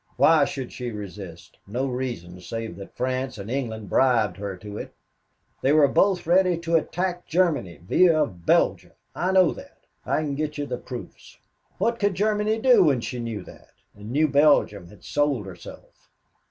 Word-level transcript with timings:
Why 0.17 0.45
should 0.45 0.73
she 0.73 0.89
resist? 0.89 1.59
No 1.67 1.85
reason 1.87 2.41
save 2.41 2.75
that 2.77 2.97
France 2.97 3.37
and 3.37 3.51
England 3.51 3.87
bribed 3.87 4.37
her 4.37 4.57
to 4.57 4.79
it. 4.79 4.95
They 5.61 5.73
were 5.73 5.87
both 5.87 6.25
ready 6.25 6.57
to 6.57 6.73
attack 6.75 7.27
Germany 7.27 7.77
via 7.83 8.25
Belgium. 8.25 8.93
I 9.13 9.31
know 9.31 9.53
that. 9.53 9.77
I 10.03 10.21
can 10.21 10.33
get 10.33 10.57
you 10.57 10.65
the 10.65 10.79
proofs. 10.79 11.37
What 11.77 11.99
could 11.99 12.15
Germany 12.15 12.57
do 12.57 12.83
when 12.85 13.01
she 13.01 13.19
knew 13.19 13.43
that 13.43 13.73
and 13.95 14.09
knew 14.09 14.27
Belgium 14.27 14.87
had 14.87 15.03
sold 15.03 15.45
herself? 15.45 16.09